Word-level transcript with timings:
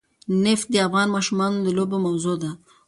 نفت 0.43 0.67
د 0.71 0.75
افغان 0.87 1.07
ماشومانو 1.15 1.57
د 1.65 1.67
لوبو 1.77 1.97
موضوع 2.05 2.35
ده. 2.43 2.51